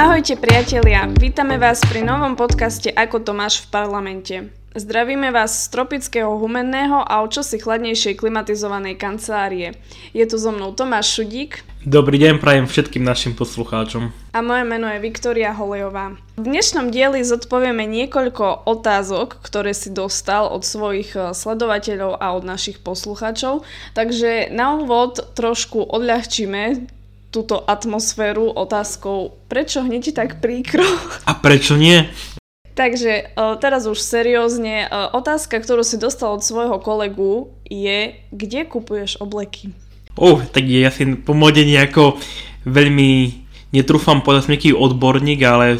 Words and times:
Ahojte 0.00 0.32
priatelia, 0.40 1.04
vítame 1.12 1.60
vás 1.60 1.84
pri 1.84 2.00
novom 2.00 2.32
podcaste 2.32 2.88
Ako 2.88 3.20
to 3.20 3.36
máš 3.36 3.60
v 3.60 3.66
parlamente. 3.68 4.34
Zdravíme 4.72 5.28
vás 5.28 5.68
z 5.68 5.76
tropického 5.76 6.40
humenného 6.40 7.04
a 7.04 7.20
o 7.20 7.28
čosi 7.28 7.60
chladnejšej 7.60 8.16
klimatizovanej 8.16 8.96
kancelárie. 8.96 9.76
Je 10.16 10.24
tu 10.24 10.40
so 10.40 10.56
mnou 10.56 10.72
Tomáš 10.72 11.20
Šudík. 11.20 11.60
Dobrý 11.84 12.16
deň 12.16 12.40
prajem 12.40 12.64
všetkým 12.64 13.04
našim 13.04 13.36
poslucháčom. 13.36 14.08
A 14.32 14.40
moje 14.40 14.64
meno 14.64 14.88
je 14.88 15.04
Viktoria 15.04 15.52
Holejová. 15.52 16.16
V 16.40 16.48
dnešnom 16.48 16.88
dieli 16.88 17.20
zodpovieme 17.20 17.84
niekoľko 17.84 18.64
otázok, 18.72 19.36
ktoré 19.44 19.76
si 19.76 19.92
dostal 19.92 20.48
od 20.48 20.64
svojich 20.64 21.12
eh, 21.12 21.36
sledovateľov 21.36 22.16
a 22.16 22.32
od 22.32 22.48
našich 22.48 22.80
poslucháčov. 22.80 23.68
Takže 23.92 24.48
na 24.48 24.80
úvod 24.80 25.20
trošku 25.36 25.84
odľahčíme 25.84 26.88
túto 27.30 27.62
atmosféru 27.62 28.50
otázkou, 28.50 29.38
prečo 29.46 29.86
hneď 29.86 30.14
tak 30.14 30.42
príkro? 30.42 30.84
A 31.30 31.32
prečo 31.38 31.78
nie? 31.78 32.10
Takže 32.74 33.12
e, 33.12 33.24
teraz 33.58 33.86
už 33.86 33.98
seriózne, 33.98 34.86
e, 34.86 34.88
otázka, 35.14 35.58
ktorú 35.58 35.82
si 35.86 35.98
dostal 35.98 36.34
od 36.34 36.42
svojho 36.42 36.78
kolegu 36.82 37.54
je, 37.66 38.18
kde 38.30 38.60
kupuješ 38.66 39.22
obleky? 39.22 39.70
Oh, 40.18 40.42
tak 40.42 40.66
ja 40.66 40.90
si 40.90 41.06
po 41.18 41.32
mode 41.34 41.62
nejako 41.62 42.18
veľmi 42.66 43.40
netrúfam 43.70 44.22
povedať 44.22 44.50
nejaký 44.50 44.70
odborník, 44.74 45.40
ale 45.46 45.78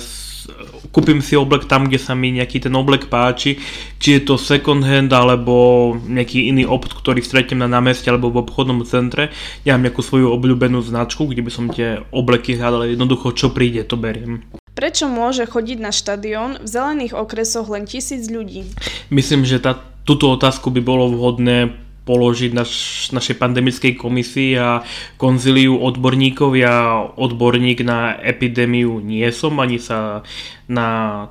kúpim 0.90 1.22
si 1.22 1.38
oblek 1.38 1.66
tam, 1.70 1.86
kde 1.86 1.98
sa 1.98 2.18
mi 2.18 2.34
nejaký 2.34 2.66
ten 2.66 2.74
oblek 2.74 3.06
páči, 3.06 3.58
či 3.98 4.18
je 4.18 4.20
to 4.26 4.34
second 4.38 4.82
hand 4.82 5.10
alebo 5.14 5.94
nejaký 5.94 6.50
iný 6.50 6.66
obchod, 6.66 6.98
ktorý 6.98 7.20
stretnem 7.22 7.62
na 7.62 7.70
námeste 7.70 8.10
alebo 8.10 8.30
v 8.30 8.42
obchodnom 8.42 8.82
centre. 8.86 9.30
Ja 9.62 9.78
mám 9.78 9.86
nejakú 9.86 10.02
svoju 10.02 10.30
obľúbenú 10.34 10.82
značku, 10.82 11.30
kde 11.30 11.42
by 11.46 11.50
som 11.50 11.66
tie 11.70 12.02
obleky 12.10 12.58
hľadal, 12.58 12.90
jednoducho 12.90 13.34
čo 13.34 13.54
príde, 13.54 13.86
to 13.86 13.94
beriem. 13.94 14.42
Prečo 14.70 15.10
môže 15.10 15.44
chodiť 15.44 15.78
na 15.82 15.90
štadión 15.90 16.62
v 16.62 16.68
zelených 16.68 17.14
okresoch 17.18 17.66
len 17.68 17.84
tisíc 17.84 18.30
ľudí? 18.30 18.70
Myslím, 19.10 19.42
že 19.42 19.58
tá, 19.58 19.76
túto 20.06 20.30
otázku 20.30 20.70
by 20.70 20.80
bolo 20.80 21.10
vhodné 21.10 21.74
položiť 22.10 22.50
naš, 22.50 22.72
našej 23.14 23.38
pandemickej 23.38 23.94
komisii 23.94 24.58
a 24.58 24.82
konzíliu 25.14 25.78
odborníkov. 25.78 26.58
Ja 26.58 27.06
odborník 27.14 27.86
na 27.86 28.18
epidémiu 28.18 28.98
nie 28.98 29.30
som, 29.30 29.62
ani 29.62 29.78
sa 29.78 30.26
na 30.66 30.88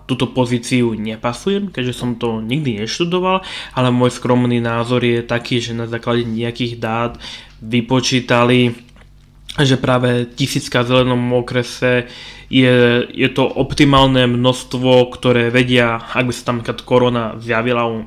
túto 0.07 0.31
pozíciu 0.31 0.95
nepasujem, 0.95 1.75
keďže 1.75 1.99
som 1.99 2.15
to 2.15 2.39
nikdy 2.39 2.79
neštudoval, 2.79 3.43
ale 3.75 3.87
môj 3.91 4.15
skromný 4.15 4.63
názor 4.63 5.03
je 5.03 5.19
taký, 5.19 5.59
že 5.59 5.75
na 5.75 5.83
základe 5.83 6.23
nejakých 6.23 6.79
dát 6.79 7.19
vypočítali, 7.59 8.75
že 9.57 9.81
práve 9.81 10.29
tisícka 10.29 10.85
v 10.85 10.89
zelenom 10.93 11.33
okrese 11.33 12.05
je, 12.49 13.05
je 13.09 13.29
to 13.29 13.45
optimálne 13.45 14.25
množstvo, 14.25 15.09
ktoré 15.13 15.53
vedia, 15.53 16.01
ak 16.01 16.29
by 16.29 16.33
sa 16.33 16.43
tam 16.49 16.57
korona 16.85 17.37
zjavila 17.41 17.85
u 17.89 18.05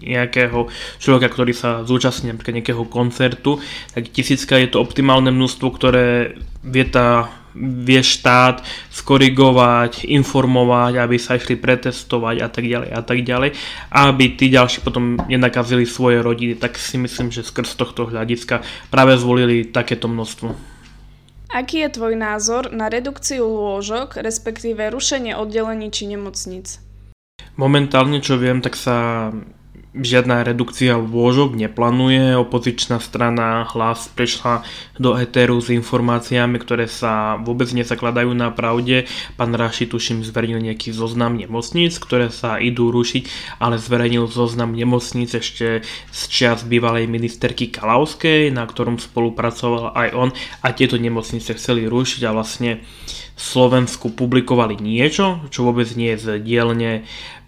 nejakého 0.00 0.68
človeka, 1.00 1.28
ktorý 1.32 1.52
sa 1.52 1.84
zúčastní 1.84 2.32
napríklad 2.32 2.60
nejakého 2.60 2.84
koncertu, 2.88 3.60
tak 3.92 4.08
tisícka 4.12 4.56
je 4.56 4.72
to 4.72 4.80
optimálne 4.80 5.28
množstvo, 5.28 5.68
ktoré 5.68 6.36
vie, 6.64 6.84
tá, 6.88 7.28
vie 7.56 8.00
štát 8.00 8.64
skorigovať, 8.88 10.08
informovať, 10.08 10.92
aby 11.00 11.16
sa 11.20 11.36
išli 11.36 11.60
pretestovať 11.60 12.36
a 12.40 12.48
tak 12.48 12.64
ďalej 12.64 12.88
a 12.88 13.02
tak 13.04 13.18
ďalej, 13.20 13.50
aby 13.92 14.24
tí 14.32 14.48
ďalší 14.48 14.80
potom 14.80 15.20
nenakazili 15.28 15.84
svoje 15.84 16.24
rodiny, 16.24 16.56
tak 16.56 16.80
si 16.80 16.96
myslím, 16.96 17.28
že 17.28 17.44
skrz 17.44 17.76
tohto 17.76 18.08
hľadiska 18.08 18.64
práve 18.88 19.20
zvolili 19.20 19.68
takéto 19.68 20.08
množstvo. 20.08 20.73
Aký 21.54 21.86
je 21.86 21.94
tvoj 21.94 22.18
názor 22.18 22.74
na 22.74 22.90
redukciu 22.90 23.46
lôžok, 23.46 24.18
respektíve 24.18 24.90
rušenie 24.90 25.38
oddelení 25.38 25.86
či 25.94 26.10
nemocnic? 26.10 26.82
Momentálne, 27.54 28.18
čo 28.18 28.34
viem, 28.42 28.58
tak 28.58 28.74
sa 28.74 29.30
žiadna 29.94 30.42
redukcia 30.42 30.98
lôžok 30.98 31.54
neplánuje. 31.54 32.34
Opozičná 32.34 32.98
strana 32.98 33.62
hlas 33.70 34.10
prešla 34.10 34.66
do 34.98 35.14
eteru 35.14 35.62
s 35.62 35.70
informáciami, 35.70 36.58
ktoré 36.58 36.90
sa 36.90 37.38
vôbec 37.38 37.70
nezakladajú 37.70 38.34
na 38.34 38.50
pravde. 38.50 39.06
Pán 39.38 39.54
Raši 39.54 39.86
tuším 39.86 40.26
zverejnil 40.26 40.60
nejaký 40.66 40.90
zoznam 40.90 41.38
nemocníc, 41.38 42.02
ktoré 42.02 42.34
sa 42.34 42.58
idú 42.58 42.90
rušiť, 42.90 43.56
ale 43.62 43.78
zverejnil 43.78 44.26
zoznam 44.26 44.74
nemocníc 44.74 45.38
ešte 45.38 45.86
z 46.10 46.20
čias 46.26 46.66
bývalej 46.66 47.06
ministerky 47.06 47.70
Kalavskej, 47.70 48.50
na 48.50 48.66
ktorom 48.66 48.98
spolupracoval 48.98 49.94
aj 49.94 50.08
on 50.18 50.30
a 50.66 50.74
tieto 50.74 50.98
nemocnice 50.98 51.54
chceli 51.54 51.86
rušiť 51.86 52.26
a 52.26 52.34
vlastne 52.34 52.82
Slovensku 53.34 54.14
publikovali 54.14 54.78
niečo, 54.78 55.42
čo 55.50 55.66
vôbec 55.66 55.90
nie 55.98 56.14
je 56.14 56.22
z 56.22 56.26
dielne 56.38 57.02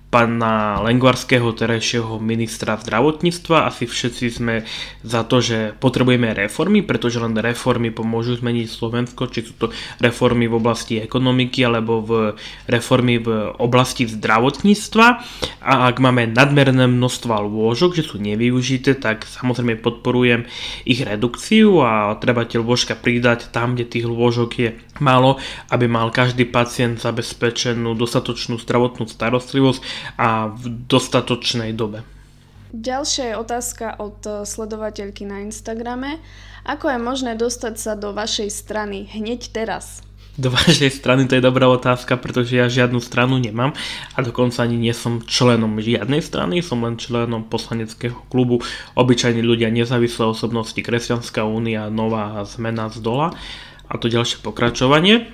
pána 0.07 0.79
Lengvarského, 0.87 1.51
terajšieho 1.51 2.23
ministra 2.23 2.79
zdravotníctva. 2.79 3.67
Asi 3.67 3.91
všetci 3.91 4.25
sme 4.31 4.63
za 5.03 5.27
to, 5.27 5.43
že 5.43 5.75
potrebujeme 5.83 6.31
reformy, 6.31 6.87
pretože 6.87 7.19
len 7.19 7.35
reformy 7.35 7.91
pomôžu 7.91 8.39
zmeniť 8.39 8.67
Slovensko, 8.71 9.27
či 9.29 9.43
sú 9.43 9.53
to 9.59 9.67
reformy 9.99 10.47
v 10.47 10.57
oblasti 10.63 11.03
ekonomiky 11.03 11.67
alebo 11.67 12.01
v 12.01 12.11
reformy 12.71 13.19
v 13.19 13.51
oblasti 13.59 14.07
zdravotníctva. 14.07 15.07
A 15.67 15.73
ak 15.91 15.99
máme 15.99 16.31
nadmerné 16.31 16.87
množstva 16.87 17.43
lôžok, 17.43 17.99
že 17.99 18.07
sú 18.07 18.23
nevyužité, 18.23 18.95
tak 18.95 19.27
samozrejme 19.27 19.83
podporujem 19.83 20.47
ich 20.87 21.03
redukciu 21.03 21.83
a 21.83 22.15
treba 22.23 22.47
tie 22.47 22.63
lôžka 22.63 22.95
pridať 22.95 23.51
tam, 23.51 23.75
kde 23.75 23.91
tých 23.91 24.07
lôžok 24.07 24.51
je 24.55 24.71
málo, 25.03 25.37
aby 25.69 25.91
mal 25.91 26.09
každý 26.09 26.49
pacient 26.49 27.03
zabezpečenú 27.03 27.93
dostatočnú 27.93 28.57
zdravotnú 28.57 29.05
starostlivosť 29.11 29.96
a 30.17 30.51
v 30.53 30.65
dostatočnej 30.89 31.73
dobe. 31.73 32.03
Ďalšia 32.77 33.33
je 33.33 33.41
otázka 33.41 33.87
od 33.97 34.19
eh, 34.27 34.33
sledovateľky 34.45 35.25
na 35.25 35.41
Instagrame. 35.47 36.21
Ako 36.67 36.91
je 36.91 36.99
možné 36.99 37.33
dostať 37.39 37.75
sa 37.79 37.93
do 37.95 38.11
vašej 38.11 38.51
strany 38.51 39.07
hneď 39.07 39.55
teraz? 39.55 40.03
Do 40.37 40.53
vašej 40.53 40.93
strany 40.93 41.25
to 41.25 41.41
je 41.41 41.47
dobrá 41.47 41.65
otázka, 41.65 42.21
pretože 42.21 42.61
ja 42.61 42.69
žiadnu 42.69 43.01
stranu 43.01 43.41
nemám 43.41 43.73
a 44.13 44.19
dokonca 44.21 44.61
ani 44.61 44.77
nie 44.77 44.93
som 44.93 45.25
členom 45.25 45.81
žiadnej 45.81 46.21
strany, 46.21 46.61
som 46.61 46.85
len 46.85 47.01
členom 47.01 47.49
poslaneckého 47.49 48.21
klubu 48.29 48.61
Obyčajní 48.93 49.41
ľudia, 49.41 49.73
nezávislé 49.73 50.29
osobnosti, 50.29 50.77
Kresťanská 50.77 51.41
únia, 51.49 51.89
Nová 51.89 52.45
zmena 52.45 52.93
z 52.93 53.01
dola 53.01 53.33
a 53.89 53.97
to 53.97 54.13
ďalšie 54.13 54.45
pokračovanie. 54.45 55.25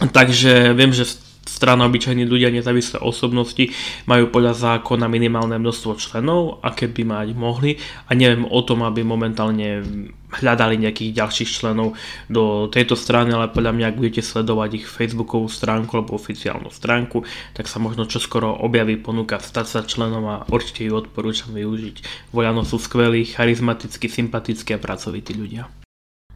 Takže 0.00 0.74
viem, 0.74 0.90
že 0.90 1.06
strana 1.46 1.88
obyčajní 1.88 2.24
ľudia 2.24 2.52
nezávislé 2.52 3.00
osobnosti 3.00 3.72
majú 4.04 4.28
podľa 4.28 4.56
zákona 4.56 5.06
minimálne 5.08 5.56
množstvo 5.60 5.98
členov, 5.98 6.60
aké 6.64 6.88
by 6.88 7.02
mať 7.04 7.28
mohli 7.36 7.76
a 8.08 8.16
neviem 8.16 8.48
o 8.48 8.60
tom, 8.64 8.84
aby 8.84 9.04
momentálne 9.04 9.82
hľadali 10.30 10.78
nejakých 10.78 11.10
ďalších 11.10 11.50
členov 11.50 11.98
do 12.30 12.70
tejto 12.70 12.94
strany, 12.94 13.34
ale 13.34 13.50
podľa 13.50 13.74
mňa, 13.74 13.84
ak 13.90 13.98
budete 13.98 14.22
sledovať 14.22 14.70
ich 14.78 14.86
facebookovú 14.86 15.50
stránku 15.50 15.98
alebo 15.98 16.14
oficiálnu 16.14 16.70
stránku, 16.70 17.26
tak 17.52 17.66
sa 17.66 17.82
možno 17.82 18.06
čoskoro 18.06 18.54
objaví 18.62 18.94
ponuka 18.94 19.42
stať 19.42 19.66
sa 19.66 19.80
členom 19.82 20.24
a 20.30 20.36
určite 20.46 20.86
ju 20.86 20.94
odporúčam 20.94 21.50
využiť. 21.50 22.30
Vojano 22.30 22.62
sú 22.62 22.78
skvelí, 22.78 23.26
charizmatickí, 23.26 24.06
sympatickí 24.06 24.78
a 24.78 24.82
pracovití 24.82 25.34
ľudia. 25.34 25.79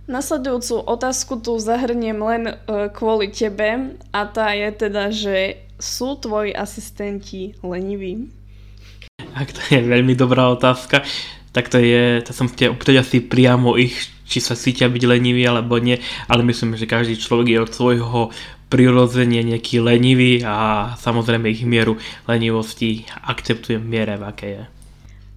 Nasledujúcu 0.04 0.84
otázku 0.84 1.40
tu 1.40 1.56
zahrniem 1.56 2.20
len 2.20 2.42
e, 2.52 2.54
kvôli 2.92 3.32
tebe 3.32 3.96
a 4.12 4.20
tá 4.28 4.52
je 4.52 4.68
teda, 4.68 5.08
že 5.08 5.64
sú 5.80 6.20
tvoji 6.20 6.52
asistenti 6.52 7.56
leniví? 7.64 8.28
Ak 9.32 9.48
to 9.56 9.60
je 9.72 9.80
veľmi 9.80 10.12
dobrá 10.12 10.52
otázka, 10.52 11.00
tak 11.56 11.72
to 11.72 11.80
je, 11.80 12.20
to 12.20 12.36
som 12.36 12.52
chcel 12.52 12.76
opýtať 12.76 13.00
asi 13.00 13.24
priamo 13.24 13.80
ich, 13.80 13.96
či 14.28 14.44
sa 14.44 14.52
cítia 14.52 14.92
byť 14.92 15.02
leniví 15.08 15.40
alebo 15.48 15.80
nie, 15.80 15.96
ale 16.28 16.44
myslím, 16.52 16.76
že 16.76 16.84
každý 16.84 17.16
človek 17.16 17.48
je 17.48 17.64
od 17.64 17.72
svojho 17.72 18.20
prirodzenia 18.68 19.40
nejaký 19.40 19.80
lenivý 19.80 20.44
a 20.44 20.92
samozrejme 21.00 21.48
ich 21.48 21.64
mieru 21.64 21.96
lenivosti 22.28 23.08
akceptujem 23.24 23.80
v 23.80 23.88
miere, 23.88 24.20
v 24.20 24.24
aké 24.28 24.48
je. 24.52 24.64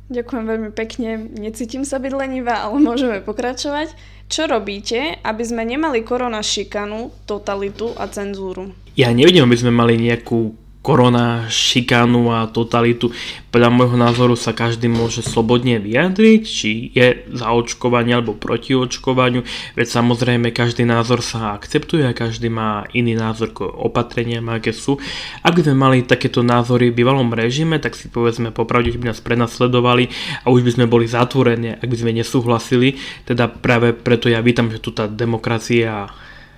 Ďakujem 0.08 0.46
veľmi 0.48 0.72
pekne, 0.72 1.28
necítim 1.36 1.84
sa 1.84 2.00
byť 2.00 2.14
lenivá, 2.16 2.64
ale 2.64 2.80
môžeme 2.80 3.20
pokračovať. 3.20 3.92
Čo 4.32 4.48
robíte, 4.48 5.20
aby 5.24 5.44
sme 5.44 5.68
nemali 5.68 6.04
korona 6.04 6.40
šikanu, 6.40 7.12
totalitu 7.28 7.92
a 7.96 8.08
cenzúru? 8.08 8.72
Ja 8.96 9.12
nevidím, 9.12 9.48
aby 9.48 9.60
sme 9.60 9.72
mali 9.72 10.00
nejakú 10.00 10.67
korona, 10.88 11.52
šikánu 11.52 12.32
a 12.32 12.48
totalitu. 12.48 13.12
Podľa 13.52 13.76
môjho 13.76 14.00
názoru 14.00 14.40
sa 14.40 14.56
každý 14.56 14.88
môže 14.88 15.20
slobodne 15.20 15.84
vyjadriť, 15.84 16.42
či 16.48 16.96
je 16.96 17.28
za 17.28 17.52
očkovanie 17.52 18.16
alebo 18.16 18.32
proti 18.32 18.72
očkovaniu, 18.72 19.44
veď 19.76 19.84
samozrejme 19.84 20.56
každý 20.56 20.88
názor 20.88 21.20
sa 21.20 21.60
akceptuje 21.60 22.08
a 22.08 22.16
každý 22.16 22.48
má 22.48 22.88
iný 22.96 23.20
názor 23.20 23.52
k 23.52 23.68
opatreniam, 23.68 24.48
aké 24.48 24.72
sú. 24.72 24.96
Ak 25.44 25.60
by 25.60 25.68
sme 25.68 25.76
mali 25.76 26.08
takéto 26.08 26.40
názory 26.40 26.96
v 26.96 27.04
bývalom 27.04 27.36
režime, 27.36 27.84
tak 27.84 27.92
si 28.00 28.08
povedzme 28.08 28.56
popravde, 28.56 28.96
by 28.96 29.12
nás 29.12 29.20
prenasledovali 29.20 30.08
a 30.48 30.56
už 30.56 30.64
by 30.64 30.72
sme 30.80 30.86
boli 30.88 31.04
zatvorení, 31.04 31.84
ak 31.84 31.84
by 31.84 31.98
sme 32.00 32.16
nesúhlasili. 32.16 32.96
Teda 33.28 33.52
práve 33.52 33.92
preto 33.92 34.32
ja 34.32 34.40
vítam, 34.40 34.72
že 34.72 34.80
tu 34.80 34.96
tá 34.96 35.12
demokracia 35.12 36.08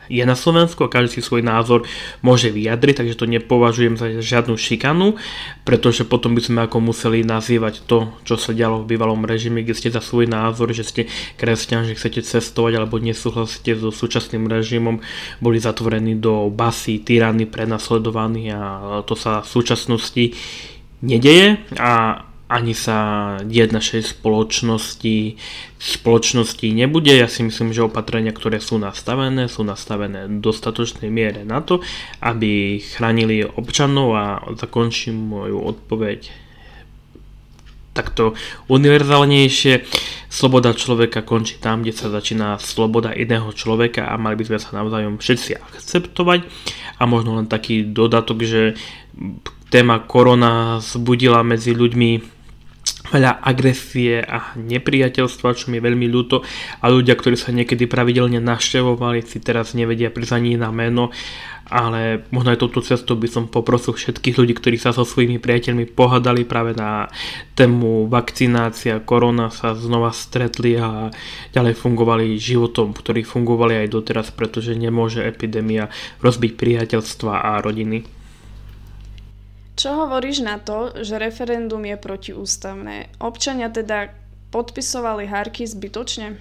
je 0.10 0.24
na 0.26 0.34
Slovensku 0.34 0.82
a 0.84 0.92
každý 0.92 1.22
si 1.22 1.22
svoj 1.22 1.46
názor 1.46 1.86
môže 2.26 2.50
vyjadriť, 2.50 3.06
takže 3.06 3.16
to 3.16 3.30
nepovažujem 3.30 3.96
za 3.96 4.10
žiadnu 4.20 4.58
šikanu, 4.58 5.16
pretože 5.64 6.04
potom 6.04 6.34
by 6.34 6.42
sme 6.42 6.60
ako 6.66 6.82
museli 6.82 7.22
nazývať 7.22 7.86
to, 7.86 8.10
čo 8.26 8.36
sa 8.36 8.52
dialo 8.52 8.84
v 8.84 8.98
bývalom 8.98 9.24
režime, 9.24 9.62
kde 9.62 9.78
ste 9.78 9.94
za 9.94 10.02
svoj 10.02 10.26
názor, 10.26 10.74
že 10.74 10.84
ste 10.84 11.02
kresťan, 11.38 11.86
že 11.86 11.96
chcete 11.96 12.26
cestovať 12.26 12.82
alebo 12.82 12.98
nesúhlasíte 12.98 13.78
so 13.78 13.94
súčasným 13.94 14.50
režimom, 14.50 15.00
boli 15.38 15.62
zatvorení 15.62 16.18
do 16.18 16.50
basy, 16.50 17.00
tyrany, 17.00 17.46
prenasledovaní 17.46 18.50
a 18.50 18.62
to 19.06 19.14
sa 19.14 19.46
v 19.46 19.48
súčasnosti 19.48 20.26
nedeje. 21.06 21.62
A 21.78 22.24
ani 22.50 22.74
sa 22.74 22.98
dieť 23.46 23.69
našej 23.69 24.01
spoločnosti, 24.18 25.38
spoločnosti 25.78 26.66
nebude. 26.74 27.13
Ja 27.13 27.30
si 27.30 27.46
myslím, 27.46 27.69
že 27.69 27.86
opatrenia, 27.86 28.34
ktoré 28.34 28.57
sú 28.57 28.81
nastavené, 28.81 29.46
sú 29.46 29.62
nastavené 29.62 30.25
v 30.25 30.42
dostatočnej 30.42 31.13
miere 31.13 31.46
na 31.46 31.62
to, 31.62 31.86
aby 32.25 32.81
chránili 32.81 33.46
občanov 33.46 34.18
a 34.18 34.25
zakončím 34.57 35.13
moju 35.13 35.62
odpoveď 35.62 36.50
takto 37.94 38.34
univerzálnejšie. 38.66 39.86
Sloboda 40.30 40.74
človeka 40.74 41.22
končí 41.22 41.62
tam, 41.62 41.86
kde 41.86 41.94
sa 41.94 42.10
začína 42.10 42.57
sloboda 42.57 43.13
iného 43.13 43.50
človeka 43.54 44.10
a 44.10 44.18
mali 44.18 44.42
by 44.42 44.46
sme 44.50 44.60
sa 44.62 44.74
navzájom 44.74 45.22
všetci 45.22 45.54
akceptovať. 45.54 46.50
A 46.98 47.06
možno 47.06 47.38
len 47.38 47.46
taký 47.46 47.86
dodatok, 47.86 48.42
že 48.42 48.74
téma 49.69 50.01
korona 50.01 50.81
zbudila 50.81 51.46
medzi 51.46 51.78
ľuďmi 51.78 52.38
veľa 53.09 53.41
agresie 53.41 54.21
a 54.21 54.53
nepriateľstva, 54.59 55.57
čo 55.57 55.71
mi 55.74 55.81
je 55.81 55.88
veľmi 55.88 56.07
ľúto 56.12 56.45
a 56.83 56.86
ľudia, 56.91 57.18
ktorí 57.18 57.36
sa 57.39 57.50
niekedy 57.50 57.89
pravidelne 57.89 58.38
naštevovali, 58.38 59.25
si 59.25 59.41
teraz 59.41 59.74
nevedia 59.74 60.13
prizaní 60.13 60.59
na 60.59 60.69
meno, 60.69 61.09
ale 61.69 62.25
možno 62.33 62.53
aj 62.53 62.62
touto 62.65 62.81
cestou 62.81 63.13
by 63.13 63.30
som 63.30 63.45
poprosil 63.45 63.94
všetkých 63.94 64.41
ľudí, 64.41 64.53
ktorí 64.57 64.77
sa 64.81 64.89
so 64.89 65.06
svojimi 65.06 65.38
priateľmi 65.38 65.86
pohadali 65.94 66.41
práve 66.44 66.74
na 66.74 67.09
tému 67.53 68.09
vakcinácia, 68.09 69.01
korona 69.06 69.53
sa 69.53 69.77
znova 69.77 70.09
stretli 70.09 70.77
a 70.81 71.13
ďalej 71.53 71.77
fungovali 71.77 72.41
životom, 72.41 72.94
ktorí 72.97 73.21
fungovali 73.21 73.86
aj 73.86 73.88
doteraz, 73.94 74.27
pretože 74.33 74.74
nemôže 74.74 75.21
epidémia 75.21 75.94
rozbiť 76.25 76.57
priateľstva 76.57 77.33
a 77.38 77.51
rodiny. 77.62 78.19
Čo 79.80 79.96
hovoríš 79.96 80.44
na 80.44 80.60
to, 80.60 80.92
že 81.08 81.16
referendum 81.16 81.80
je 81.88 81.96
protiústavné? 81.96 83.16
Občania 83.24 83.72
teda 83.72 84.12
podpisovali 84.52 85.24
hárky 85.24 85.64
zbytočne? 85.64 86.36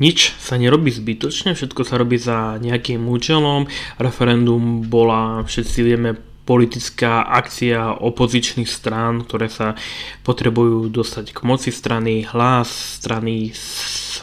Nič 0.00 0.32
sa 0.40 0.56
nerobí 0.56 0.88
zbytočne, 0.88 1.52
všetko 1.52 1.84
sa 1.84 2.00
robí 2.00 2.16
za 2.16 2.56
nejakým 2.56 3.04
účelom. 3.04 3.68
Referendum 4.00 4.88
bola, 4.88 5.44
všetci 5.44 5.78
vieme, 5.84 6.16
politická 6.48 7.20
akcia 7.20 8.00
opozičných 8.00 8.70
strán, 8.70 9.28
ktoré 9.28 9.52
sa 9.52 9.76
potrebujú 10.24 10.88
dostať 10.88 11.36
k 11.36 11.38
moci 11.44 11.68
strany 11.68 12.24
hlas, 12.24 12.96
strany 12.96 13.52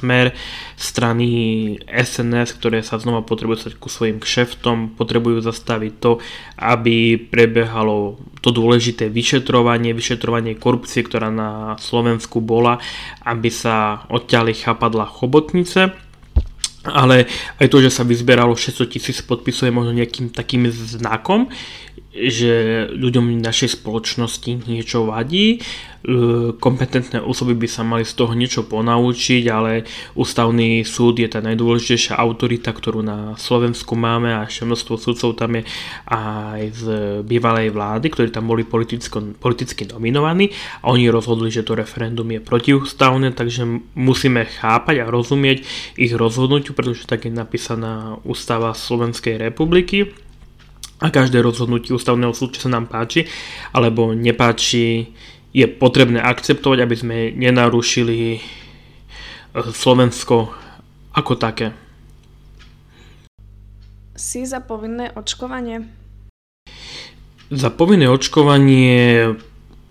smer, 0.04 0.36
strany 0.76 1.80
SNS, 1.88 2.60
ktoré 2.60 2.84
sa 2.84 3.00
znova 3.00 3.24
potrebujú 3.24 3.64
stať 3.64 3.74
ku 3.80 3.88
svojim 3.88 4.20
kšeftom, 4.20 5.00
potrebujú 5.00 5.40
zastaviť 5.40 5.94
to, 6.04 6.20
aby 6.60 7.16
prebehalo 7.16 8.20
to 8.44 8.52
dôležité 8.52 9.08
vyšetrovanie, 9.08 9.96
vyšetrovanie 9.96 10.60
korupcie, 10.60 11.08
ktorá 11.08 11.32
na 11.32 11.80
Slovensku 11.80 12.44
bola, 12.44 12.84
aby 13.24 13.48
sa 13.48 14.04
odťali 14.12 14.52
chápadla 14.52 15.08
chobotnice. 15.08 15.96
Ale 16.84 17.32
aj 17.64 17.72
to, 17.72 17.80
že 17.80 17.96
sa 17.96 18.04
vyzberalo 18.04 18.60
600 18.60 18.92
tisíc 18.92 19.24
podpisov 19.24 19.72
je 19.72 19.78
možno 19.80 19.96
nejakým 19.96 20.36
takým 20.36 20.68
znakom, 20.68 21.48
že 22.12 22.86
ľuďom 22.92 23.40
našej 23.40 23.80
spoločnosti 23.80 24.68
niečo 24.68 25.08
vadí, 25.08 25.64
kompetentné 26.60 27.24
osoby 27.24 27.56
by 27.56 27.68
sa 27.72 27.88
mali 27.88 28.04
z 28.04 28.12
toho 28.20 28.36
niečo 28.36 28.68
ponaučiť, 28.68 29.44
ale 29.48 29.88
ústavný 30.20 30.84
súd 30.84 31.24
je 31.24 31.32
tá 31.32 31.40
najdôležitejšia 31.40 32.20
autorita, 32.20 32.76
ktorú 32.76 33.00
na 33.00 33.40
Slovensku 33.40 33.96
máme 33.96 34.36
a 34.36 34.44
ešte 34.44 34.68
množstvo 34.68 35.00
súdcov 35.00 35.40
tam 35.40 35.56
je 35.56 35.64
aj 36.12 36.62
z 36.76 36.84
bývalej 37.24 37.72
vlády, 37.72 38.12
ktorí 38.12 38.36
tam 38.36 38.52
boli 38.52 38.68
politicky 38.68 39.88
nominovaní 39.88 40.52
a 40.84 40.92
oni 40.92 41.08
rozhodli, 41.08 41.48
že 41.48 41.64
to 41.64 41.80
referendum 41.80 42.28
je 42.36 42.44
protiústavné, 42.44 43.32
takže 43.32 43.64
musíme 43.96 44.44
chápať 44.44 45.08
a 45.08 45.12
rozumieť 45.12 45.64
ich 45.96 46.12
rozhodnutiu, 46.12 46.76
pretože 46.76 47.08
tak 47.08 47.26
je 47.26 47.32
napísaná 47.32 48.20
ústava 48.28 48.76
Slovenskej 48.76 49.40
republiky. 49.40 50.12
A 51.04 51.12
každé 51.12 51.44
rozhodnutie 51.44 51.92
ústavného 51.92 52.32
súdu, 52.32 52.56
čo 52.56 52.68
sa 52.68 52.80
nám 52.80 52.88
páči 52.88 53.28
alebo 53.76 54.16
nepáči, 54.16 55.12
je 55.54 55.66
potrebné 55.70 56.18
akceptovať, 56.18 56.78
aby 56.82 56.96
sme 56.98 57.18
nenarušili 57.38 58.18
e, 58.36 58.40
Slovensko 59.54 60.50
ako 61.14 61.34
také. 61.38 61.78
Si 64.18 64.42
za 64.50 64.66
povinné 64.66 65.14
očkovanie? 65.14 65.86
Za 67.54 67.70
povinné 67.70 68.10
očkovanie 68.10 69.30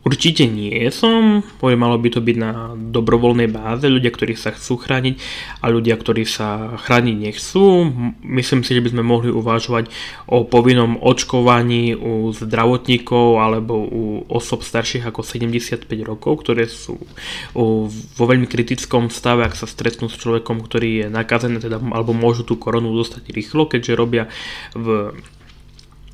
Určite 0.02 0.50
nie 0.50 0.90
som, 0.90 1.46
poviem, 1.62 1.86
malo 1.86 1.94
by 1.94 2.10
to 2.10 2.18
byť 2.18 2.36
na 2.36 2.74
dobrovoľnej 2.74 3.46
báze, 3.46 3.86
ľudia, 3.86 4.10
ktorí 4.10 4.34
sa 4.34 4.50
chcú 4.50 4.74
chrániť 4.82 5.14
a 5.62 5.70
ľudia, 5.70 5.94
ktorí 5.94 6.26
sa 6.26 6.74
chrániť 6.74 7.16
nechcú. 7.22 7.86
Myslím 8.26 8.66
si, 8.66 8.74
že 8.74 8.82
by 8.82 8.98
sme 8.98 9.06
mohli 9.06 9.30
uvažovať 9.30 9.94
o 10.26 10.42
povinnom 10.42 10.98
očkovaní 10.98 11.94
u 11.94 12.34
zdravotníkov 12.34 13.38
alebo 13.38 13.78
u 13.78 14.02
osob 14.26 14.66
starších 14.66 15.06
ako 15.06 15.22
75 15.22 15.86
rokov, 16.02 16.42
ktoré 16.42 16.66
sú 16.66 16.98
vo 17.54 18.24
veľmi 18.26 18.50
kritickom 18.50 19.06
stave, 19.06 19.46
ak 19.46 19.54
sa 19.54 19.70
stretnú 19.70 20.10
s 20.10 20.18
človekom, 20.18 20.66
ktorý 20.66 21.06
je 21.06 21.06
nakazený, 21.14 21.62
teda, 21.62 21.78
alebo 21.78 22.10
môžu 22.10 22.42
tú 22.42 22.58
koronu 22.58 22.90
dostať 22.90 23.30
rýchlo, 23.30 23.70
keďže 23.70 23.94
robia 23.94 24.26
v 24.74 25.14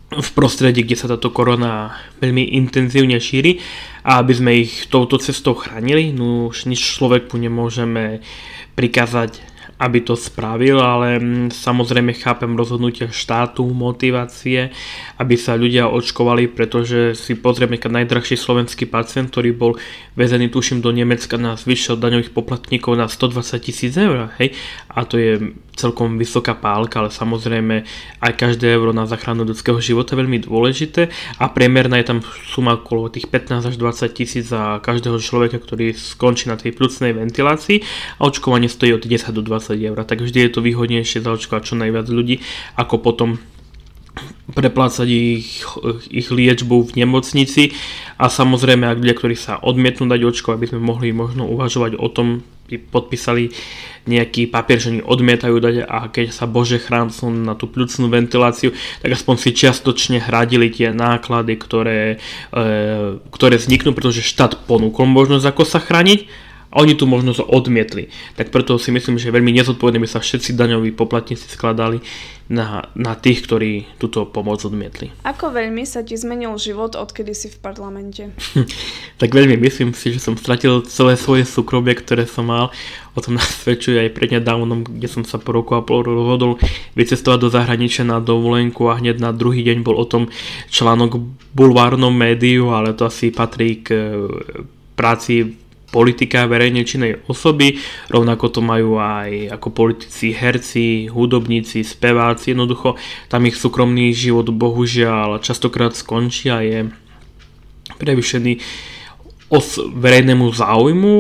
v 0.09 0.31
prostredí, 0.33 0.89
kde 0.89 0.97
sa 0.97 1.11
táto 1.11 1.29
korona 1.29 1.93
veľmi 2.25 2.57
intenzívne 2.57 3.21
šíri 3.21 3.61
a 4.09 4.25
aby 4.25 4.33
sme 4.33 4.51
ich 4.65 4.89
touto 4.89 5.21
cestou 5.21 5.53
chránili, 5.53 6.17
no 6.17 6.49
už 6.49 6.65
nič 6.65 6.81
človeku 6.81 7.37
nemôžeme 7.37 8.25
prikázať 8.73 9.59
aby 9.79 10.03
to 10.03 10.19
spravil, 10.19 10.83
ale 10.83 11.23
mm, 11.23 11.55
samozrejme 11.55 12.11
chápem 12.19 12.51
rozhodnutia 12.59 13.15
štátu, 13.15 13.63
motivácie, 13.63 14.75
aby 15.23 15.35
sa 15.39 15.55
ľudia 15.55 15.87
očkovali, 15.87 16.51
pretože 16.51 17.15
si 17.15 17.39
pozrieme, 17.39 17.79
keď 17.79 18.03
najdrahší 18.03 18.35
slovenský 18.35 18.91
pacient, 18.91 19.31
ktorý 19.31 19.55
bol 19.55 19.79
vezený 20.19 20.51
tuším 20.51 20.83
do 20.83 20.91
Nemecka 20.91 21.39
na 21.39 21.55
zvyššie 21.55 21.95
daňových 21.95 22.35
poplatníkov 22.35 22.99
na 22.99 23.07
120 23.07 23.55
tisíc 23.63 23.95
eur, 23.95 24.35
hej, 24.43 24.51
a 24.91 25.07
to 25.07 25.15
je 25.15 25.55
celkom 25.79 26.19
vysoká 26.19 26.59
pálka, 26.59 26.99
ale 26.99 27.15
samozrejme 27.15 27.87
aj 28.19 28.33
každé 28.35 28.67
euro 28.75 28.91
na 28.91 29.07
záchranu 29.07 29.47
ľudského 29.47 29.79
života 29.79 30.19
je 30.19 30.21
veľmi 30.27 30.43
dôležité 30.43 31.07
a 31.39 31.47
priemerná 31.47 32.03
je 32.03 32.11
tam 32.11 32.19
suma 32.51 32.75
okolo 32.75 33.15
tých 33.15 33.31
15 33.31 33.71
až 33.71 33.75
20 33.79 34.11
tisíc 34.11 34.51
za 34.51 34.83
každého 34.83 35.23
človeka, 35.23 35.63
ktorý 35.63 35.95
skončí 35.95 36.51
na 36.51 36.59
tej 36.59 36.75
plúcnej 36.75 37.15
ventilácii 37.15 37.87
a 38.19 38.27
očkovanie 38.27 38.67
stojí 38.67 38.91
od 38.99 39.07
10 39.07 39.31
do 39.31 39.47
20 39.47 39.69
20 39.69 39.85
eur, 39.85 39.99
tak 40.05 40.25
vždy 40.25 40.39
je 40.49 40.51
to 40.51 40.61
výhodnejšie 40.65 41.21
zaočkovať 41.21 41.63
čo 41.63 41.75
najviac 41.77 42.07
ľudí, 42.09 42.41
ako 42.81 43.03
potom 43.03 43.37
preplácať 44.51 45.07
ich, 45.07 45.63
ich 46.11 46.29
liečbu 46.33 46.91
v 46.91 46.93
nemocnici 46.99 47.77
a 48.19 48.27
samozrejme 48.27 48.89
ak 48.89 48.99
ľudia, 48.99 49.15
ktorí 49.15 49.37
sa 49.39 49.63
odmietnú 49.63 50.11
dať 50.11 50.21
očko, 50.27 50.57
aby 50.57 50.67
sme 50.67 50.83
mohli 50.83 51.15
možno 51.15 51.47
uvažovať 51.47 51.95
o 52.01 52.09
tom, 52.11 52.43
podpísali 52.77 53.49
nejaký 54.05 54.49
papier, 54.53 54.81
že 54.81 54.93
oni 54.93 55.03
odmietajú 55.05 55.57
dať 55.57 55.75
a 55.89 56.09
keď 56.13 56.33
sa 56.33 56.45
bože 56.45 56.81
chráncú 56.81 57.29
na 57.33 57.57
tú 57.57 57.69
pľucnú 57.69 58.09
ventiláciu, 58.13 58.77
tak 59.01 59.17
aspoň 59.17 59.35
si 59.41 59.57
čiastočne 59.57 60.21
hradili 60.21 60.69
tie 60.69 60.93
náklady, 60.93 61.55
ktoré, 61.57 62.01
e, 62.53 62.67
ktoré 63.33 63.57
vzniknú, 63.57 63.93
pretože 63.93 64.25
štát 64.25 64.69
ponúkol 64.69 65.09
možnosť 65.09 65.45
ako 65.49 65.63
sa 65.65 65.81
chrániť 65.81 66.48
a 66.69 66.85
oni 66.85 66.93
tú 66.93 67.09
možnosť 67.09 67.49
odmietli. 67.49 68.13
Tak 68.37 68.53
preto 68.53 68.77
si 68.77 68.93
myslím, 68.93 69.17
že 69.17 69.33
veľmi 69.33 69.57
nezodpovedne 69.57 70.05
by 70.05 70.09
sa 70.09 70.21
všetci 70.21 70.53
daňoví 70.53 70.93
poplatníci 70.93 71.49
skladali 71.49 72.05
na, 72.49 72.89
na 72.97 73.13
tých, 73.17 73.45
ktorí 73.45 74.01
túto 74.01 74.25
pomoc 74.25 74.61
odmietli. 74.65 75.13
Ako 75.25 75.53
veľmi 75.53 75.85
sa 75.85 76.01
ti 76.05 76.17
zmenil 76.17 76.57
život, 76.61 76.97
odkedy 76.97 77.33
si 77.37 77.49
v 77.53 77.61
parlamente? 77.61 78.33
tak 79.21 79.33
veľmi 79.33 79.57
myslím 79.61 79.93
si, 79.93 80.13
že 80.13 80.21
som 80.21 80.37
stratil 80.37 80.85
celé 80.89 81.17
svoje 81.17 81.45
súkromie, 81.49 81.97
ktoré 81.97 82.25
som 82.25 82.49
mal. 82.49 82.73
O 83.17 83.21
tom 83.21 83.37
nasvedčuje 83.41 84.09
aj 84.09 84.17
prednedávnom, 84.17 84.85
kde 84.85 85.09
som 85.09 85.25
sa 85.25 85.37
po 85.41 85.57
roku 85.57 85.77
a 85.77 85.85
pol 85.85 86.05
rozhodol 86.05 86.61
vycestovať 86.97 87.39
do 87.41 87.49
zahraničia 87.53 88.05
na 88.05 88.21
dovolenku 88.21 88.89
a 88.89 88.97
hneď 88.97 89.21
na 89.21 89.33
druhý 89.33 89.65
deň 89.65 89.85
bol 89.85 89.97
o 89.97 90.09
tom 90.09 90.33
článok 90.73 91.17
v 91.17 91.25
bulvárnom 91.53 92.13
médiu, 92.13 92.73
ale 92.73 92.97
to 92.97 93.09
asi 93.09 93.33
patrí 93.33 93.85
k 93.85 94.17
práci 94.97 95.68
politika 95.89 96.45
verejne 96.45 96.85
činnej 96.85 97.25
osoby, 97.27 97.81
rovnako 98.13 98.47
to 98.53 98.61
majú 98.61 99.01
aj 99.01 99.57
ako 99.57 99.69
politici, 99.73 100.37
herci, 100.37 101.09
hudobníci, 101.09 101.81
speváci, 101.81 102.53
jednoducho 102.53 103.01
tam 103.33 103.49
ich 103.49 103.57
súkromný 103.57 104.13
život 104.13 104.53
bohužiaľ 104.53 105.41
častokrát 105.41 105.97
skončí 105.97 106.53
a 106.53 106.61
je 106.61 106.79
prevyšený 107.97 108.61
os 109.49 109.81
verejnému 109.81 110.53
záujmu, 110.53 111.17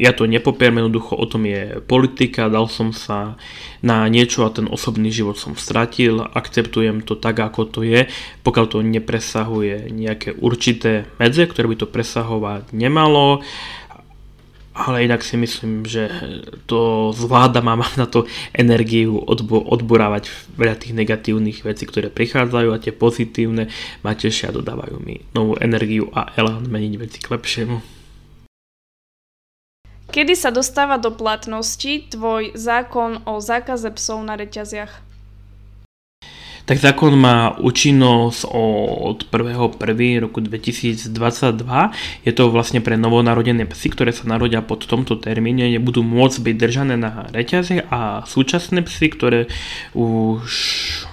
ja 0.00 0.16
to 0.16 0.24
nepopieram, 0.24 0.80
jednoducho 0.80 1.12
o 1.12 1.26
tom 1.28 1.44
je 1.44 1.84
politika, 1.84 2.48
dal 2.48 2.64
som 2.72 2.96
sa 2.96 3.36
na 3.84 4.08
niečo 4.08 4.46
a 4.48 4.54
ten 4.54 4.64
osobný 4.70 5.12
život 5.12 5.36
som 5.36 5.52
stratil, 5.58 6.22
akceptujem 6.22 7.04
to 7.04 7.18
tak, 7.18 7.36
ako 7.36 7.68
to 7.68 7.80
je, 7.84 8.08
pokiaľ 8.40 8.66
to 8.72 8.78
nepresahuje 8.80 9.92
nejaké 9.92 10.32
určité 10.38 11.10
medze, 11.20 11.44
ktoré 11.44 11.68
by 11.68 11.76
to 11.84 11.88
presahovať 11.90 12.72
nemalo, 12.72 13.44
ale 14.72 15.04
inak 15.04 15.20
si 15.20 15.36
myslím, 15.36 15.84
že 15.84 16.08
to 16.64 17.12
zvláda 17.12 17.60
má 17.60 17.76
na 18.00 18.08
to 18.08 18.24
energiu 18.56 19.20
odbo- 19.20 19.60
odborávať 19.60 20.32
veľa 20.56 20.80
tých 20.80 20.96
negatívnych 20.96 21.60
vecí, 21.60 21.84
ktoré 21.84 22.08
prichádzajú 22.08 22.68
a 22.72 22.80
tie 22.80 22.92
pozitívne 22.92 23.68
ma 24.00 24.16
tešia 24.16 24.48
dodávajú 24.48 24.96
mi 25.04 25.20
novú 25.36 25.60
energiu 25.60 26.08
a 26.16 26.32
elán 26.40 26.64
meniť 26.72 26.92
veci 26.96 27.18
k 27.20 27.30
lepšiemu. 27.36 27.76
Kedy 30.12 30.36
sa 30.36 30.52
dostáva 30.52 31.00
do 31.00 31.08
platnosti 31.08 32.12
tvoj 32.12 32.52
zákon 32.52 33.24
o 33.24 33.40
zákaze 33.40 33.88
psov 33.96 34.20
na 34.24 34.36
reťaziach? 34.36 35.11
Tak 36.72 36.80
zákon 36.80 37.12
má 37.20 37.52
účinnosť 37.60 38.48
od 38.48 39.28
1.1. 39.28 40.24
roku 40.24 40.40
2022. 40.40 41.04
Je 42.24 42.32
to 42.32 42.48
vlastne 42.48 42.80
pre 42.80 42.96
novonarodené 42.96 43.68
psy, 43.68 43.92
ktoré 43.92 44.08
sa 44.08 44.24
narodia 44.24 44.64
pod 44.64 44.88
tomto 44.88 45.20
termíne, 45.20 45.68
nebudú 45.68 46.00
môcť 46.00 46.40
byť 46.40 46.56
držané 46.56 46.96
na 46.96 47.28
reťaze 47.28 47.84
a 47.92 48.24
súčasné 48.24 48.88
psy, 48.88 49.12
ktoré 49.12 49.52
už 49.92 50.48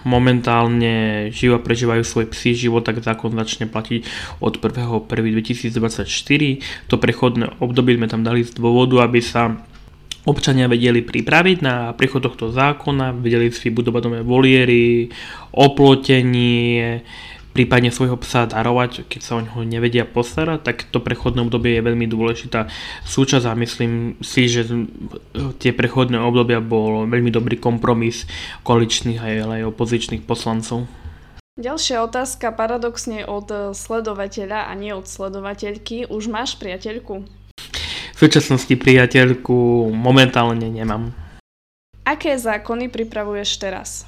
momentálne 0.07 1.27
žijú 1.35 1.51
a 1.51 1.59
prežívajú 1.59 2.07
svoj 2.07 2.31
psí 2.31 2.55
život, 2.55 2.87
tak 2.87 3.03
zákon 3.03 3.35
začne 3.35 3.67
platiť 3.67 4.07
od 4.39 4.63
1.1.2024. 4.63 6.07
To 6.87 6.95
prechodné 6.95 7.51
obdobie 7.59 7.99
sme 7.99 8.07
tam 8.07 8.23
dali 8.23 8.47
z 8.47 8.55
dôvodu, 8.55 9.03
aby 9.03 9.19
sa 9.19 9.59
občania 10.29 10.69
vedeli 10.69 11.01
pripraviť 11.01 11.57
na 11.65 11.97
príchod 11.97 12.21
tohto 12.21 12.53
zákona, 12.53 13.17
vedeli 13.17 13.49
si 13.49 13.73
budovať 13.73 14.01
nové 14.05 14.21
voliery, 14.21 15.09
oplotenie, 15.49 17.01
prípadne 17.49 17.89
svojho 17.89 18.15
psa 18.21 18.45
darovať, 18.45 19.09
keď 19.09 19.21
sa 19.25 19.35
o 19.35 19.43
neho 19.43 19.65
nevedia 19.65 20.05
postarať, 20.05 20.61
tak 20.61 20.77
to 20.93 21.01
prechodné 21.01 21.41
obdobie 21.41 21.75
je 21.75 21.83
veľmi 21.83 22.05
dôležitá 22.05 22.69
súčasť 23.03 23.45
a 23.49 23.57
myslím 23.57 24.21
si, 24.21 24.45
že 24.45 24.69
tie 25.57 25.73
prechodné 25.73 26.21
obdobia 26.21 26.61
bol 26.61 27.09
veľmi 27.09 27.33
dobrý 27.33 27.57
kompromis 27.57 28.29
koaličných 28.63 29.19
aj 29.49 29.65
opozičných 29.75 30.23
poslancov. 30.23 30.85
Ďalšia 31.59 31.99
otázka 32.07 32.55
paradoxne 32.55 33.27
od 33.27 33.75
sledovateľa 33.75 34.71
a 34.71 34.73
nie 34.79 34.95
od 34.95 35.03
sledovateľky. 35.03 36.07
Už 36.07 36.31
máš 36.31 36.55
priateľku? 36.55 37.27
Súčasnosti 38.19 38.75
priateľku 38.75 39.87
momentálne 39.95 40.67
nemám. 40.67 41.15
Aké 42.03 42.35
zákony 42.35 42.91
pripravuješ 42.91 43.49
teraz? 43.63 44.03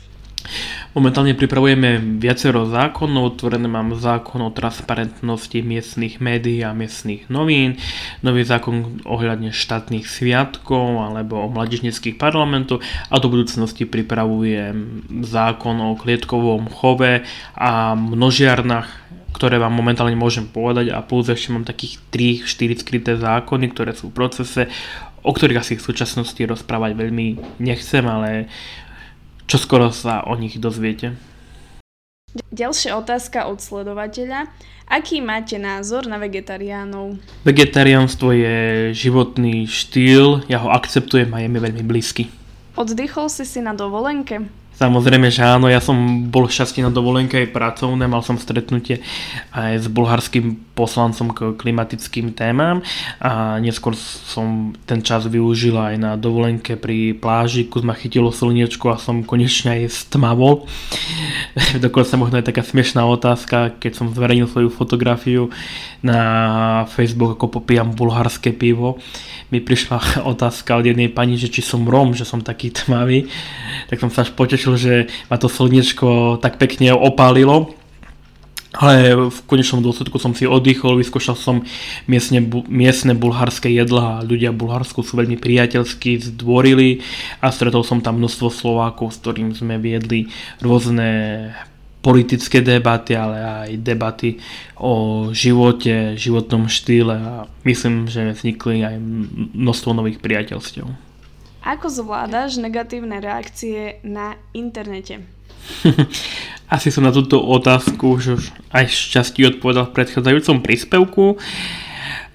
Momentálne 0.91 1.32
pripravujeme 1.32 2.20
viacero 2.20 2.68
zákonov, 2.68 3.39
otvorené 3.39 3.72
mám 3.72 3.96
zákon 3.96 4.44
o 4.44 4.51
transparentnosti 4.51 5.63
miestnych 5.63 6.20
médií 6.20 6.60
a 6.60 6.75
miestnych 6.75 7.32
novín, 7.32 7.80
nový 8.20 8.44
zákon 8.44 9.00
ohľadne 9.08 9.56
štátnych 9.56 10.03
sviatkov 10.03 11.00
alebo 11.00 11.39
o 11.39 11.48
mladížnických 11.48 12.20
parlamentov 12.20 12.84
a 13.08 13.15
do 13.15 13.32
budúcnosti 13.32 13.88
pripravujem 13.88 15.08
zákon 15.24 15.80
o 15.80 15.96
klietkovom 15.96 16.68
chove 16.68 17.24
a 17.56 17.96
množiarnách 17.96 19.00
ktoré 19.31 19.57
vám 19.57 19.73
momentálne 19.73 20.15
môžem 20.15 20.47
povedať 20.47 20.91
a 20.91 21.01
plus 21.01 21.27
ešte 21.27 21.51
mám 21.51 21.65
takých 21.67 22.00
3-4 22.13 22.83
skryté 22.83 23.11
zákony, 23.17 23.71
ktoré 23.71 23.91
sú 23.95 24.11
v 24.11 24.17
procese, 24.21 24.67
o 25.23 25.31
ktorých 25.31 25.61
asi 25.61 25.73
v 25.77 25.85
súčasnosti 25.85 26.41
rozprávať 26.41 26.97
veľmi 26.97 27.59
nechcem, 27.61 28.05
ale 28.05 28.51
čo 29.45 29.57
skoro 29.59 29.91
sa 29.91 30.23
o 30.25 30.33
nich 30.39 30.57
dozviete. 30.57 31.15
Ďalšia 32.55 32.95
otázka 32.95 33.51
od 33.51 33.59
sledovateľa. 33.59 34.47
Aký 34.88 35.19
máte 35.19 35.59
názor 35.59 36.07
na 36.07 36.15
vegetariánov? 36.15 37.19
Vegetariánstvo 37.43 38.31
je 38.31 38.55
životný 38.95 39.67
štýl, 39.67 40.43
ja 40.47 40.59
ho 40.63 40.71
akceptujem 40.71 41.31
a 41.31 41.43
je 41.43 41.47
mi 41.51 41.59
veľmi 41.59 41.83
blízky. 41.83 42.31
Oddychol 42.79 43.27
si 43.27 43.43
si 43.43 43.59
na 43.59 43.75
dovolenke? 43.75 44.47
Samozrejme, 44.81 45.29
že 45.29 45.45
áno, 45.45 45.69
ja 45.69 45.77
som 45.77 45.93
bol 46.33 46.50
šťastný 46.50 46.89
na 46.89 46.89
dovolenke 46.89 47.38
aj 47.38 47.53
pracovné, 47.53 48.09
mal 48.09 48.25
som 48.25 48.41
stretnutie 48.41 49.05
aj 49.53 49.77
s 49.77 49.85
bulharským 49.85 50.73
poslancom 50.73 51.38
k 51.38 51.53
klimatickým 51.53 52.33
témam 52.33 52.81
a 53.21 53.61
neskôr 53.61 53.93
som 53.93 54.73
ten 54.89 55.05
čas 55.05 55.29
využil 55.29 55.77
aj 55.77 56.01
na 56.01 56.11
dovolenke 56.17 56.81
pri 56.81 57.13
pláži, 57.13 57.69
kus 57.69 57.85
ma 57.85 57.93
chytilo 57.93 58.33
slniečko 58.33 58.89
a 58.89 58.97
som 58.97 59.21
konečne 59.21 59.85
aj 59.85 59.93
stmavol. 59.93 60.65
Dokonca 61.85 62.17
možno 62.17 62.41
je 62.41 62.50
taká 62.50 62.65
smiešná 62.65 63.05
otázka, 63.05 63.77
keď 63.77 63.91
som 63.93 64.09
zverejnil 64.09 64.50
svoju 64.50 64.73
fotografiu 64.73 65.53
na 66.01 66.89
Facebook, 66.89 67.38
ako 67.38 67.61
popíjam 67.61 67.93
bulharské 67.93 68.50
pivo 68.50 68.97
mi 69.51 69.60
prišla 69.60 70.24
otázka 70.34 70.79
od 70.79 70.88
jednej 70.88 71.12
pani, 71.12 71.36
že 71.36 71.51
či 71.51 71.62
som 71.62 71.84
Rom, 71.84 72.15
že 72.15 72.25
som 72.25 72.39
taký 72.41 72.72
tmavý, 72.72 73.27
tak 73.91 74.00
som 74.00 74.10
sa 74.10 74.24
až 74.24 74.31
potešil, 74.34 74.74
že 74.79 74.93
ma 75.27 75.36
to 75.38 75.51
slnečko 75.51 76.39
tak 76.39 76.58
pekne 76.58 76.96
opálilo. 76.96 77.75
Ale 78.72 79.27
v 79.27 79.39
konečnom 79.51 79.84
dôsledku 79.84 80.15
som 80.15 80.31
si 80.31 80.48
oddychol, 80.48 80.96
vyskúšal 80.96 81.36
som 81.36 81.67
miestne, 82.08 82.39
miestne 82.72 83.12
bulharské 83.12 83.67
jedlá. 83.67 84.24
Ľudia 84.24 84.55
v 84.55 84.63
Bulharsku 84.63 85.03
sú 85.03 85.20
veľmi 85.20 85.36
priateľskí, 85.36 86.31
zdvorili 86.31 87.03
a 87.43 87.51
stretol 87.51 87.84
som 87.84 88.00
tam 88.00 88.24
množstvo 88.24 88.48
Slovákov, 88.48 89.12
s 89.12 89.20
ktorým 89.20 89.51
sme 89.51 89.75
viedli 89.75 90.31
rôzne 90.63 91.51
politické 92.01 92.65
debaty, 92.65 93.13
ale 93.13 93.38
aj 93.38 93.70
debaty 93.77 94.41
o 94.81 95.29
živote, 95.31 96.17
životnom 96.17 96.65
štýle 96.65 97.15
a 97.15 97.34
myslím, 97.62 98.10
že 98.10 98.34
vznikli 98.34 98.81
aj 98.81 98.98
množstvo 99.53 99.93
nových 99.93 100.17
priateľstiev. 100.17 100.89
Ako 101.62 101.93
zvládaš 101.93 102.58
negatívne 102.58 103.22
reakcie 103.22 104.01
na 104.01 104.34
internete? 104.58 105.22
Asi 106.74 106.89
som 106.89 107.05
na 107.05 107.13
túto 107.13 107.38
otázku 107.38 108.17
už 108.17 108.50
aj 108.74 108.89
šťastí 108.89 109.46
odpovedal 109.46 109.91
v 109.91 109.96
predchádzajúcom 110.01 110.58
príspevku. 110.65 111.38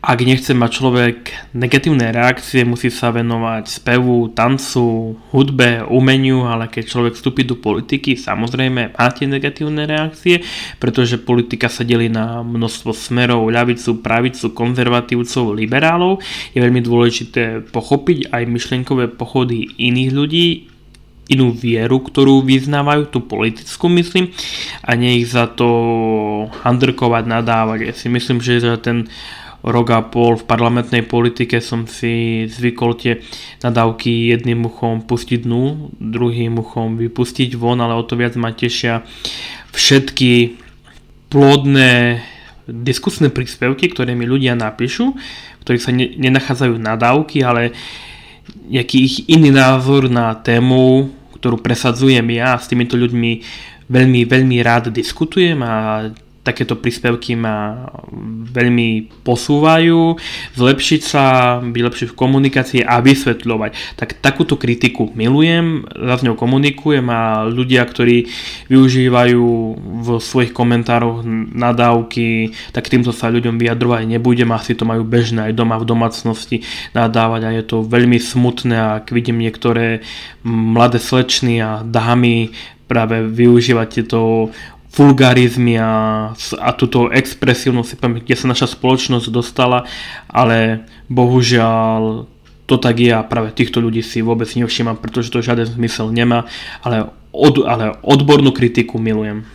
Ak 0.06 0.22
nechce 0.22 0.54
mať 0.54 0.70
človek 0.70 1.16
negatívne 1.50 2.14
reakcie, 2.14 2.62
musí 2.62 2.94
sa 2.94 3.10
venovať 3.10 3.66
spevu, 3.66 4.30
tancu, 4.30 5.18
hudbe, 5.34 5.82
umeniu, 5.82 6.46
ale 6.46 6.70
keď 6.70 6.84
človek 6.86 7.18
vstúpi 7.18 7.42
do 7.42 7.58
politiky, 7.58 8.14
samozrejme 8.14 8.94
máte 8.94 9.26
negatívne 9.26 9.82
reakcie, 9.82 10.46
pretože 10.78 11.18
politika 11.18 11.66
sa 11.66 11.82
delí 11.82 12.06
na 12.06 12.46
množstvo 12.46 12.94
smerov, 12.94 13.50
ľavicu, 13.50 13.98
pravicu, 13.98 14.54
konzervatívcov, 14.54 15.58
liberálov. 15.58 16.22
Je 16.54 16.62
veľmi 16.62 16.86
dôležité 16.86 17.66
pochopiť 17.75 18.30
aj 18.30 18.42
myšlienkové 18.46 19.10
pochody 19.10 19.75
iných 19.75 20.10
ľudí, 20.14 20.46
inú 21.26 21.50
vieru, 21.50 21.98
ktorú 21.98 22.46
vyznávajú, 22.46 23.10
tú 23.10 23.26
politickú 23.26 23.90
myslím, 23.90 24.30
a 24.86 24.94
nie 24.94 25.18
ich 25.18 25.34
za 25.34 25.50
to 25.50 25.66
handrkovať, 26.62 27.26
nadávať. 27.26 27.78
Ja 27.90 27.94
si 27.98 28.06
myslím, 28.06 28.38
že 28.38 28.62
ten 28.78 29.10
rok 29.66 29.87
a 29.90 30.00
pol 30.06 30.38
v 30.38 30.46
parlamentnej 30.46 31.02
politike 31.02 31.58
som 31.58 31.90
si 31.90 32.46
zvykol 32.46 32.94
tie 32.94 33.18
nadávky 33.66 34.30
jedným 34.30 34.70
uchom 34.70 35.02
pustiť 35.02 35.42
dnu, 35.42 35.90
druhým 35.99 36.62
uchom 36.62 36.94
vypustiť 36.94 37.58
von, 37.58 37.82
ale 37.82 37.99
o 37.99 38.06
to 38.06 38.14
viac 38.14 38.38
ma 38.38 38.54
tešia 38.54 39.02
všetky 39.75 40.62
plodné 41.26 42.23
diskusné 42.70 43.30
príspevky, 43.35 43.90
ktoré 43.90 44.14
mi 44.14 44.26
ľudia 44.26 44.54
napíšu, 44.54 45.04
v 45.14 45.62
ktorých 45.66 45.82
sa 45.82 45.90
ne, 45.90 46.14
nenachádzajú 46.14 46.75
nadávky, 46.78 47.42
ale 47.42 47.75
nejaký 48.70 48.96
ich 49.02 49.16
iný 49.26 49.50
názor 49.50 50.06
na 50.06 50.35
tému, 50.38 51.11
ktorú 51.38 51.58
presadzujem 51.58 52.26
ja 52.35 52.54
s 52.54 52.70
týmito 52.70 52.94
ľuďmi 52.94 53.42
veľmi, 53.90 54.20
veľmi 54.26 54.56
rád 54.62 54.90
diskutujem 54.90 55.58
a 55.62 56.06
takéto 56.46 56.78
príspevky 56.78 57.34
ma 57.34 57.90
veľmi 58.54 59.10
posúvajú, 59.26 60.14
zlepšiť 60.54 61.00
sa, 61.02 61.24
byť 61.58 61.82
lepšie 61.82 62.06
v 62.14 62.18
komunikácii 62.18 62.80
a 62.86 63.02
vysvetľovať. 63.02 63.98
Tak 63.98 64.22
takúto 64.22 64.54
kritiku 64.54 65.10
milujem, 65.18 65.82
za 65.90 66.22
ňou 66.22 66.38
komunikujem 66.38 67.02
a 67.10 67.50
ľudia, 67.50 67.82
ktorí 67.82 68.30
využívajú 68.70 69.44
v 70.06 70.08
svojich 70.22 70.54
komentároch 70.54 71.26
nadávky, 71.52 72.54
tak 72.70 72.86
týmto 72.86 73.10
sa 73.10 73.34
ľuďom 73.34 73.58
vyjadrovať 73.58 74.06
nebudem, 74.06 74.54
asi 74.54 74.78
to 74.78 74.86
majú 74.86 75.02
bežné 75.02 75.50
aj 75.50 75.58
doma 75.58 75.82
v 75.82 75.88
domácnosti 75.88 76.56
nadávať 76.94 77.40
a 77.42 77.50
je 77.50 77.64
to 77.66 77.76
veľmi 77.82 78.22
smutné, 78.22 79.02
ak 79.02 79.10
vidím 79.10 79.42
niektoré 79.42 80.06
mladé 80.46 81.02
slečny 81.02 81.58
a 81.58 81.82
dámy 81.82 82.54
práve 82.86 83.26
využívať 83.26 83.88
tieto 83.90 84.50
vulgarizmy 84.96 85.76
a, 85.76 86.32
a 86.36 86.70
túto 86.72 87.12
expresívnu 87.12 87.84
kde 87.84 88.34
sa 88.34 88.48
naša 88.48 88.72
spoločnosť 88.72 89.28
dostala, 89.28 89.84
ale 90.26 90.88
bohužiaľ 91.12 92.24
to 92.66 92.76
tak 92.82 92.98
je 92.98 93.14
a 93.14 93.22
práve 93.22 93.54
týchto 93.54 93.78
ľudí 93.78 94.02
si 94.02 94.24
vôbec 94.24 94.50
nevšímam, 94.50 94.98
pretože 94.98 95.30
to 95.30 95.44
žiaden 95.44 95.70
zmysel 95.70 96.10
nemá, 96.10 96.50
ale, 96.82 97.12
od, 97.30 97.62
ale 97.62 97.94
odbornú 98.02 98.50
kritiku 98.50 98.98
milujem. 98.98 99.46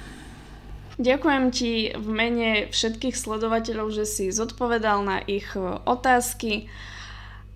Ďakujem 1.01 1.45
ti 1.50 1.91
v 1.98 2.07
mene 2.07 2.50
všetkých 2.69 3.17
sledovateľov, 3.17 3.89
že 3.89 4.05
si 4.05 4.29
zodpovedal 4.29 5.01
na 5.01 5.17
ich 5.25 5.50
otázky 5.83 6.69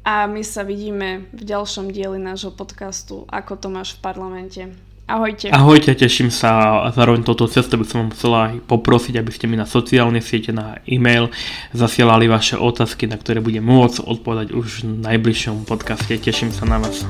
a 0.01 0.25
my 0.25 0.41
sa 0.41 0.65
vidíme 0.65 1.29
v 1.29 1.41
ďalšom 1.45 1.93
dieli 1.93 2.17
nášho 2.17 2.49
podcastu 2.49 3.29
Ako 3.29 3.57
to 3.57 3.69
máš 3.69 3.95
v 3.95 3.99
parlamente. 4.01 4.61
Ahojte. 5.05 5.53
Ahojte, 5.53 5.93
teším 5.93 6.33
sa 6.33 6.81
a 6.81 6.89
zároveň 6.89 7.21
toto 7.21 7.45
cesto 7.45 7.77
by 7.77 7.85
som 7.85 7.97
vám 8.01 8.11
chcela 8.17 8.41
poprosiť, 8.65 9.21
aby 9.21 9.29
ste 9.29 9.45
mi 9.45 9.53
na 9.53 9.69
sociálne 9.69 10.17
siete, 10.17 10.49
na 10.49 10.81
e-mail 10.89 11.29
zasielali 11.77 12.25
vaše 12.25 12.57
otázky, 12.57 13.05
na 13.05 13.21
ktoré 13.21 13.37
budem 13.37 13.61
môcť 13.61 14.01
odpovedať 14.01 14.57
už 14.57 14.81
v 14.81 15.05
najbližšom 15.05 15.69
podcaste. 15.69 16.17
Teším 16.17 16.49
sa 16.49 16.65
na 16.65 16.81
vás. 16.81 17.05